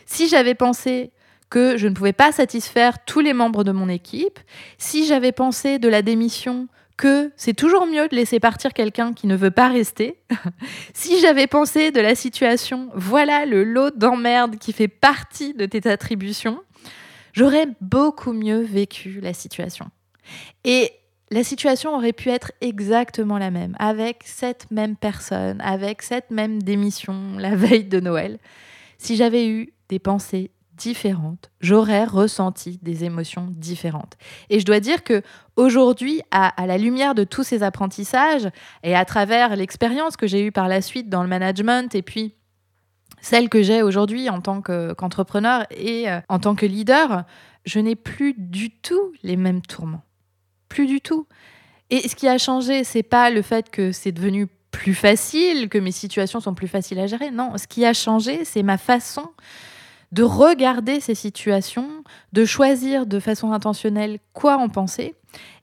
Si 0.05 0.27
j'avais 0.29 0.53
pensé 0.53 1.09
que 1.49 1.75
je 1.75 1.87
ne 1.87 1.95
pouvais 1.95 2.13
pas 2.13 2.31
satisfaire 2.31 3.03
tous 3.03 3.19
les 3.19 3.33
membres 3.33 3.63
de 3.63 3.71
mon 3.71 3.89
équipe, 3.89 4.39
si 4.77 5.07
j'avais 5.07 5.31
pensé 5.31 5.79
de 5.79 5.89
la 5.89 6.03
démission 6.03 6.67
que 6.97 7.31
c'est 7.35 7.55
toujours 7.55 7.87
mieux 7.87 8.07
de 8.07 8.15
laisser 8.15 8.39
partir 8.39 8.73
quelqu'un 8.73 9.13
qui 9.13 9.25
ne 9.25 9.35
veut 9.35 9.49
pas 9.49 9.69
rester, 9.69 10.19
si 10.93 11.19
j'avais 11.19 11.47
pensé 11.47 11.89
de 11.89 11.99
la 11.99 12.13
situation, 12.13 12.91
voilà 12.93 13.47
le 13.47 13.63
lot 13.63 13.89
d'emmerde 13.89 14.57
qui 14.57 14.71
fait 14.71 14.87
partie 14.87 15.55
de 15.55 15.65
tes 15.65 15.89
attributions, 15.89 16.61
j'aurais 17.33 17.69
beaucoup 17.81 18.33
mieux 18.33 18.61
vécu 18.61 19.19
la 19.19 19.33
situation. 19.33 19.89
Et 20.63 20.91
la 21.29 21.43
situation 21.43 21.95
aurait 21.95 22.13
pu 22.13 22.29
être 22.29 22.51
exactement 22.61 23.37
la 23.37 23.51
même, 23.51 23.75
avec 23.79 24.23
cette 24.25 24.71
même 24.71 24.95
personne, 24.95 25.59
avec 25.61 26.01
cette 26.01 26.31
même 26.31 26.61
démission 26.61 27.37
la 27.37 27.55
veille 27.55 27.85
de 27.85 27.99
Noël. 27.99 28.39
Si 28.97 29.15
j'avais 29.15 29.47
eu 29.47 29.73
des 29.89 29.99
pensées 29.99 30.51
différentes, 30.77 31.49
j'aurais 31.59 32.05
ressenti 32.05 32.79
des 32.81 33.03
émotions 33.03 33.47
différentes. 33.49 34.13
Et 34.49 34.59
je 34.59 34.65
dois 34.65 34.79
dire 34.79 35.03
que 35.03 35.23
aujourd'hui, 35.55 36.21
à, 36.31 36.53
la 36.65 36.77
lumière 36.77 37.15
de 37.15 37.23
tous 37.23 37.43
ces 37.43 37.63
apprentissages 37.63 38.47
et 38.83 38.95
à 38.95 39.03
travers 39.03 39.55
l'expérience 39.55 40.15
que 40.15 40.27
j'ai 40.27 40.45
eue 40.45 40.51
par 40.51 40.67
la 40.67 40.81
suite 40.81 41.09
dans 41.09 41.23
le 41.23 41.29
management 41.29 41.93
et 41.95 42.03
puis 42.03 42.35
celle 43.21 43.49
que 43.49 43.63
j'ai 43.63 43.81
aujourd'hui 43.81 44.29
en 44.29 44.39
tant 44.39 44.61
qu'entrepreneur 44.61 45.65
et 45.71 46.09
euh, 46.09 46.19
en 46.29 46.39
tant 46.39 46.53
que 46.53 46.67
leader, 46.67 47.23
je 47.65 47.79
n'ai 47.79 47.95
plus 47.95 48.35
du 48.37 48.69
tout 48.69 49.13
les 49.23 49.35
mêmes 49.35 49.63
tourments. 49.63 50.03
Plus 50.69 50.87
du 50.87 51.01
tout. 51.01 51.27
Et 51.89 52.07
ce 52.07 52.15
qui 52.15 52.27
a 52.27 52.37
changé, 52.37 52.83
c'est 52.83 53.03
pas 53.03 53.29
le 53.29 53.41
fait 53.41 53.69
que 53.69 53.91
c'est 53.91 54.11
devenu 54.11 54.47
plus 54.71 54.93
facile, 54.93 55.69
que 55.69 55.77
mes 55.77 55.91
situations 55.91 56.39
sont 56.39 56.53
plus 56.53 56.67
faciles 56.67 56.99
à 56.99 57.07
gérer. 57.07 57.31
Non, 57.31 57.57
ce 57.57 57.67
qui 57.67 57.85
a 57.85 57.93
changé, 57.93 58.45
c'est 58.45 58.63
ma 58.63 58.77
façon 58.77 59.29
de 60.11 60.23
regarder 60.23 60.99
ces 60.99 61.15
situations, 61.15 62.03
de 62.33 62.45
choisir 62.45 63.05
de 63.05 63.19
façon 63.19 63.51
intentionnelle 63.51 64.19
quoi 64.33 64.57
en 64.57 64.69
penser 64.69 65.15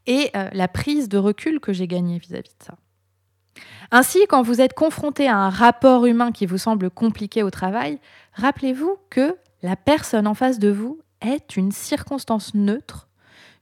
et 0.06 0.30
euh, 0.36 0.48
la 0.52 0.68
prise 0.68 1.08
de 1.08 1.16
recul 1.16 1.60
que 1.60 1.72
j'ai 1.72 1.86
gagnée 1.86 2.18
vis-à-vis 2.18 2.54
de 2.58 2.64
ça. 2.64 2.74
Ainsi, 3.90 4.26
quand 4.28 4.42
vous 4.42 4.60
êtes 4.60 4.74
confronté 4.74 5.28
à 5.28 5.36
un 5.36 5.50
rapport 5.50 6.06
humain 6.06 6.32
qui 6.32 6.46
vous 6.46 6.58
semble 6.58 6.90
compliqué 6.90 7.42
au 7.42 7.50
travail, 7.50 7.98
rappelez-vous 8.32 8.96
que 9.08 9.36
la 9.62 9.76
personne 9.76 10.26
en 10.26 10.34
face 10.34 10.58
de 10.58 10.68
vous 10.68 10.98
est 11.20 11.56
une 11.56 11.72
circonstance 11.72 12.54
neutre 12.54 13.08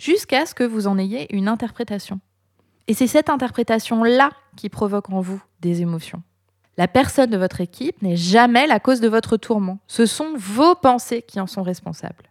jusqu'à 0.02 0.47
ce 0.47 0.54
que 0.54 0.64
vous 0.64 0.88
en 0.88 0.99
ayez 0.99 1.32
une 1.35 1.47
interprétation. 1.47 2.18
Et 2.88 2.94
c'est 2.94 3.06
cette 3.06 3.30
interprétation-là 3.30 4.30
qui 4.56 4.68
provoque 4.68 5.11
en 5.11 5.21
vous 5.21 5.40
des 5.61 5.80
émotions. 5.80 6.23
La 6.76 6.88
personne 6.88 7.30
de 7.30 7.37
votre 7.37 7.61
équipe 7.61 8.02
n'est 8.02 8.16
jamais 8.16 8.66
la 8.66 8.80
cause 8.80 9.00
de 9.00 9.09
votre 9.09 9.37
tourment. 9.37 9.78
Ce 9.87 10.06
sont 10.06 10.35
vos 10.37 10.75
pensées 10.75 11.23
qui 11.23 11.38
en 11.38 11.47
sont 11.47 11.62
responsables. 11.62 12.30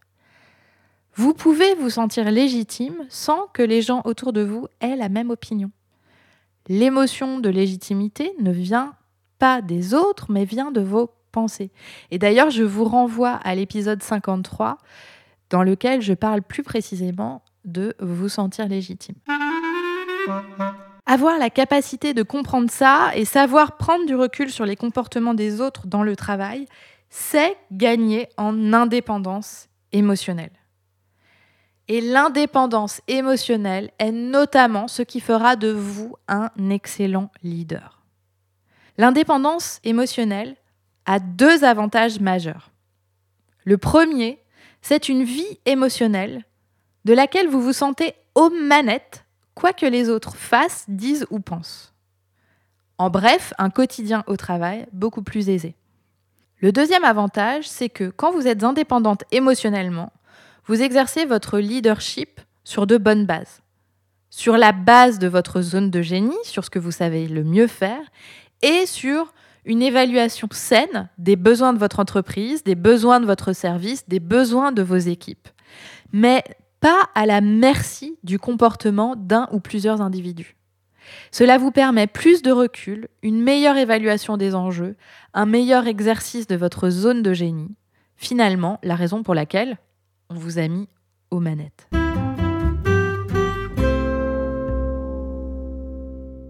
Vous 1.16 1.34
pouvez 1.34 1.76
vous 1.76 1.90
sentir 1.90 2.30
légitime 2.30 3.06
sans 3.08 3.48
que 3.54 3.62
les 3.62 3.82
gens 3.82 4.02
autour 4.04 4.34
de 4.34 4.42
vous 4.42 4.68
aient 4.82 4.98
la 4.98 5.10
même 5.10 5.30
opinion. 5.30 5.72
L'émotion 6.68 7.40
de 7.40 7.50
légitimité 7.50 8.34
ne 8.40 8.52
vient 8.52 8.96
pas 9.40 9.62
des 9.62 9.94
autres, 9.94 10.28
mais 10.30 10.44
vient 10.44 10.72
de 10.72 10.82
vos 10.82 11.12
pensées. 11.32 11.72
Et 12.12 12.20
d'ailleurs, 12.20 12.50
je 12.50 12.64
vous 12.64 12.84
renvoie 12.84 13.34
à 13.44 13.56
l'épisode 13.56 14.04
53, 14.04 14.78
dans 15.50 15.64
lequel 15.64 16.02
je 16.02 16.14
parle 16.14 16.42
plus 16.42 16.64
précisément 16.64 17.44
de 17.66 17.96
vous 18.00 18.30
sentir 18.30 18.68
légitime. 18.68 19.16
Avoir 21.06 21.38
la 21.40 21.50
capacité 21.50 22.14
de 22.14 22.24
comprendre 22.24 22.72
ça 22.72 23.12
et 23.16 23.26
savoir 23.26 23.78
prendre 23.78 24.06
du 24.06 24.16
recul 24.16 24.50
sur 24.50 24.66
les 24.66 24.76
comportements 24.76 25.34
des 25.34 25.60
autres 25.60 25.88
dans 25.88 26.04
le 26.04 26.16
travail, 26.16 26.68
c'est 27.10 27.58
gagner 27.72 28.30
en 28.38 28.72
indépendance 28.74 29.68
émotionnelle. 29.92 30.52
Et 31.88 32.00
l'indépendance 32.00 33.02
émotionnelle 33.10 33.92
est 34.00 34.14
notamment 34.14 34.88
ce 34.88 35.02
qui 35.02 35.20
fera 35.20 35.58
de 35.58 35.70
vous 35.70 36.16
un 36.30 36.50
excellent 36.70 37.30
leader. 37.44 38.02
L'indépendance 38.98 39.80
émotionnelle 39.84 40.56
a 41.06 41.20
deux 41.20 41.66
avantages 41.66 42.20
majeurs. 42.20 42.72
Le 43.66 43.78
premier, 43.78 44.40
c'est 44.82 45.10
une 45.10 45.24
vie 45.24 45.60
émotionnelle 45.66 46.46
de 47.06 47.14
laquelle 47.14 47.48
vous 47.48 47.62
vous 47.62 47.74
sentez 47.74 48.14
aux 48.36 48.50
manettes, 48.50 49.26
quoi 49.56 49.74
que 49.74 49.86
les 49.86 50.10
autres 50.10 50.36
fassent, 50.36 50.86
disent 50.88 51.26
ou 51.30 51.40
pensent. 51.40 51.94
En 52.98 53.10
bref, 53.10 53.54
un 53.58 53.70
quotidien 53.70 54.24
au 54.28 54.38
travail 54.38 54.86
beaucoup 54.94 55.24
plus 55.24 55.50
aisé. 55.50 55.76
Le 56.60 56.72
deuxième 56.72 57.04
avantage, 57.04 57.68
c'est 57.68 57.90
que 57.90 58.10
quand 58.10 58.32
vous 58.32 58.48
êtes 58.48 58.64
indépendante 58.64 59.24
émotionnellement, 59.32 60.14
vous 60.66 60.84
exercez 60.84 61.26
votre 61.26 61.58
leadership 61.58 62.40
sur 62.64 62.86
de 62.86 62.98
bonnes 62.98 63.26
bases. 63.26 63.62
Sur 64.30 64.58
la 64.58 64.72
base 64.72 65.18
de 65.18 65.28
votre 65.28 65.62
zone 65.62 65.90
de 65.90 66.02
génie, 66.04 66.38
sur 66.44 66.64
ce 66.64 66.70
que 66.70 66.80
vous 66.80 66.92
savez 66.92 67.28
le 67.28 67.44
mieux 67.44 67.68
faire, 67.68 68.02
et 68.62 68.86
sur 68.86 69.34
une 69.66 69.82
évaluation 69.82 70.48
saine 70.52 71.10
des 71.18 71.36
besoins 71.36 71.74
de 71.74 71.80
votre 71.80 72.00
entreprise, 72.00 72.64
des 72.64 72.76
besoins 72.76 73.20
de 73.20 73.26
votre 73.26 73.54
service, 73.54 74.08
des 74.08 74.20
besoins 74.20 74.72
de 74.72 74.84
vos 74.84 74.98
équipes. 74.98 75.48
Mais 76.14 76.44
pas 76.82 77.10
à 77.14 77.28
la 77.28 77.42
merci 77.42 78.18
du 78.24 78.40
comportement 78.40 79.16
d'un 79.16 79.48
ou 79.52 79.60
plusieurs 79.60 80.02
individus. 80.02 80.58
Cela 81.32 81.58
vous 81.58 81.72
permet 81.72 82.08
plus 82.08 82.42
de 82.42 82.52
recul, 82.52 83.08
une 83.22 83.42
meilleure 83.42 83.78
évaluation 83.78 84.36
des 84.36 84.56
enjeux, 84.56 84.96
un 85.34 85.46
meilleur 85.46 85.88
exercice 85.88 86.48
de 86.48 86.56
votre 86.56 86.90
zone 86.90 87.22
de 87.22 87.34
génie. 87.34 87.76
Finalement, 88.16 88.80
la 88.84 88.96
raison 88.96 89.24
pour 89.24 89.36
laquelle 89.36 89.78
on 90.30 90.36
vous 90.36 90.58
a 90.58 90.68
mis 90.68 90.90
aux 91.30 91.40
manettes. 91.40 91.88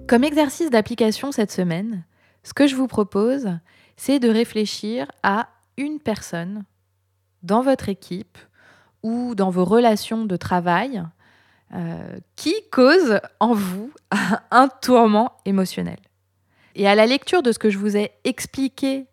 Comme 0.07 0.23
exercice 0.23 0.69
d'application 0.69 1.31
cette 1.31 1.51
semaine, 1.51 2.05
ce 2.43 2.53
que 2.53 2.67
je 2.67 2.75
vous 2.75 2.87
propose, 2.87 3.49
c'est 3.97 4.19
de 4.19 4.29
réfléchir 4.29 5.07
à 5.23 5.49
une 5.77 5.99
personne 5.99 6.63
dans 7.43 7.61
votre 7.61 7.89
équipe 7.89 8.37
ou 9.03 9.35
dans 9.35 9.49
vos 9.49 9.65
relations 9.65 10.25
de 10.25 10.35
travail 10.35 11.03
euh, 11.73 12.19
qui 12.35 12.55
cause 12.71 13.19
en 13.39 13.53
vous 13.53 13.91
un 14.51 14.67
tourment 14.67 15.33
émotionnel? 15.45 15.99
Et 16.75 16.87
à 16.87 16.95
la 16.95 17.05
lecture 17.05 17.43
de 17.43 17.51
ce 17.51 17.59
que 17.59 17.69
je 17.69 17.77
vous 17.77 17.97
ai 17.97 18.11
expliqué 18.23 19.07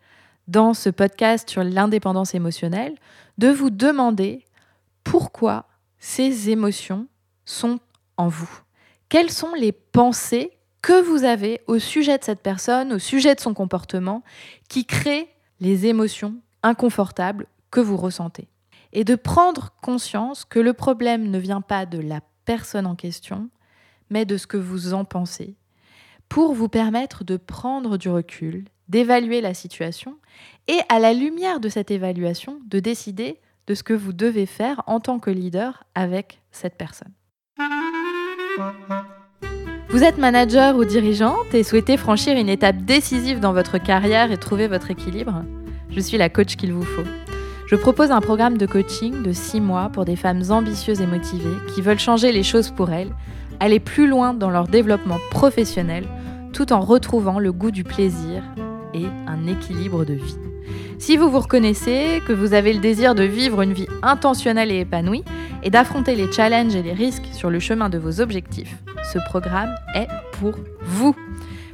dans 0.46 0.74
ce 0.74 0.88
podcast 0.88 1.48
sur 1.50 1.62
l'indépendance 1.62 2.34
émotionnelle, 2.34 2.94
de 3.36 3.48
vous 3.48 3.70
demander 3.70 4.44
pourquoi 5.04 5.66
ces 5.98 6.50
émotions 6.50 7.06
sont 7.44 7.78
en 8.16 8.28
vous. 8.28 8.50
Quelles 9.08 9.30
sont 9.30 9.54
les 9.54 9.72
pensées 9.72 10.52
que 10.82 11.02
vous 11.02 11.24
avez 11.24 11.60
au 11.66 11.78
sujet 11.78 12.18
de 12.18 12.24
cette 12.24 12.42
personne, 12.42 12.92
au 12.92 12.98
sujet 12.98 13.34
de 13.34 13.40
son 13.40 13.54
comportement, 13.54 14.22
qui 14.68 14.84
créent 14.84 15.28
les 15.60 15.86
émotions 15.86 16.36
inconfortables 16.62 17.46
que 17.70 17.80
vous 17.80 17.96
ressentez? 17.96 18.48
Et 18.92 19.04
de 19.04 19.14
prendre 19.14 19.72
conscience 19.82 20.44
que 20.44 20.58
le 20.58 20.72
problème 20.72 21.30
ne 21.30 21.38
vient 21.38 21.60
pas 21.60 21.86
de 21.86 21.98
la 21.98 22.20
personne 22.44 22.86
en 22.86 22.94
question, 22.94 23.50
mais 24.10 24.24
de 24.24 24.36
ce 24.36 24.46
que 24.46 24.56
vous 24.56 24.94
en 24.94 25.04
pensez, 25.04 25.56
pour 26.28 26.54
vous 26.54 26.68
permettre 26.68 27.24
de 27.24 27.36
prendre 27.36 27.96
du 27.98 28.08
recul, 28.08 28.64
d'évaluer 28.88 29.40
la 29.40 29.54
situation, 29.54 30.16
et 30.66 30.78
à 30.88 30.98
la 30.98 31.12
lumière 31.12 31.60
de 31.60 31.68
cette 31.68 31.90
évaluation, 31.90 32.60
de 32.66 32.80
décider 32.80 33.40
de 33.66 33.74
ce 33.74 33.82
que 33.82 33.92
vous 33.92 34.14
devez 34.14 34.46
faire 34.46 34.82
en 34.86 35.00
tant 35.00 35.18
que 35.18 35.30
leader 35.30 35.84
avec 35.94 36.40
cette 36.50 36.76
personne. 36.76 37.12
Vous 39.90 40.04
êtes 40.04 40.18
manager 40.18 40.76
ou 40.76 40.84
dirigeante 40.84 41.54
et 41.54 41.62
souhaitez 41.62 41.96
franchir 41.96 42.36
une 42.36 42.48
étape 42.48 42.78
décisive 42.78 43.40
dans 43.40 43.52
votre 43.52 43.78
carrière 43.78 44.32
et 44.32 44.38
trouver 44.38 44.68
votre 44.68 44.90
équilibre? 44.90 45.44
Je 45.90 46.00
suis 46.00 46.18
la 46.18 46.28
coach 46.28 46.56
qu'il 46.56 46.72
vous 46.72 46.84
faut. 46.84 47.27
Je 47.68 47.76
propose 47.76 48.10
un 48.10 48.22
programme 48.22 48.56
de 48.56 48.64
coaching 48.64 49.22
de 49.22 49.30
6 49.30 49.60
mois 49.60 49.90
pour 49.92 50.06
des 50.06 50.16
femmes 50.16 50.42
ambitieuses 50.48 51.02
et 51.02 51.06
motivées 51.06 51.54
qui 51.74 51.82
veulent 51.82 51.98
changer 51.98 52.32
les 52.32 52.42
choses 52.42 52.70
pour 52.70 52.90
elles, 52.90 53.10
aller 53.60 53.78
plus 53.78 54.08
loin 54.08 54.32
dans 54.32 54.48
leur 54.48 54.68
développement 54.68 55.18
professionnel 55.30 56.06
tout 56.54 56.72
en 56.72 56.80
retrouvant 56.80 57.38
le 57.38 57.52
goût 57.52 57.70
du 57.70 57.84
plaisir 57.84 58.42
et 58.94 59.04
un 59.26 59.46
équilibre 59.46 60.06
de 60.06 60.14
vie. 60.14 60.38
Si 60.98 61.18
vous 61.18 61.28
vous 61.28 61.40
reconnaissez, 61.40 62.22
que 62.26 62.32
vous 62.32 62.54
avez 62.54 62.72
le 62.72 62.80
désir 62.80 63.14
de 63.14 63.24
vivre 63.24 63.60
une 63.60 63.74
vie 63.74 63.86
intentionnelle 64.00 64.72
et 64.72 64.80
épanouie 64.80 65.24
et 65.62 65.68
d'affronter 65.68 66.16
les 66.16 66.32
challenges 66.32 66.74
et 66.74 66.82
les 66.82 66.94
risques 66.94 67.28
sur 67.32 67.50
le 67.50 67.60
chemin 67.60 67.90
de 67.90 67.98
vos 67.98 68.22
objectifs, 68.22 68.78
ce 69.12 69.18
programme 69.28 69.74
est 69.94 70.08
pour 70.40 70.54
vous. 70.84 71.14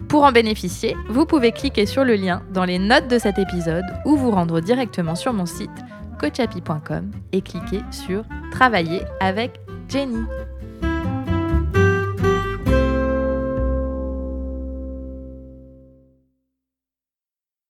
Pour 0.08 0.24
en 0.24 0.32
bénéficier, 0.32 0.96
vous 1.08 1.24
pouvez 1.24 1.52
cliquer 1.52 1.86
sur 1.86 2.04
le 2.04 2.14
lien 2.14 2.42
dans 2.52 2.64
les 2.64 2.78
notes 2.78 3.08
de 3.08 3.18
cet 3.18 3.38
épisode 3.38 3.84
ou 4.04 4.16
vous 4.16 4.30
rendre 4.30 4.60
directement 4.60 5.14
sur 5.14 5.32
mon 5.32 5.46
site 5.46 5.70
coachapi.com 6.14 7.10
et 7.32 7.42
cliquer 7.42 7.80
sur 7.90 8.24
Travailler 8.50 9.02
avec 9.20 9.60
Jenny. 9.88 10.24